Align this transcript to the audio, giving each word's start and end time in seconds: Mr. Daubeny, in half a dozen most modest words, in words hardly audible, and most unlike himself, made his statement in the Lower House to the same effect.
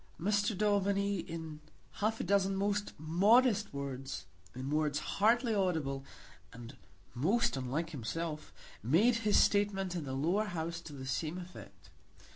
Mr. 0.19 0.57
Daubeny, 0.57 1.19
in 1.19 1.59
half 2.01 2.19
a 2.19 2.23
dozen 2.23 2.55
most 2.55 2.93
modest 2.99 3.71
words, 3.71 4.25
in 4.55 4.71
words 4.71 4.97
hardly 4.97 5.53
audible, 5.53 6.03
and 6.51 6.75
most 7.13 7.55
unlike 7.55 7.91
himself, 7.91 8.51
made 8.81 9.17
his 9.17 9.37
statement 9.37 9.95
in 9.95 10.03
the 10.03 10.13
Lower 10.13 10.45
House 10.45 10.81
to 10.81 10.93
the 10.93 11.05
same 11.05 11.37
effect. 11.37 11.91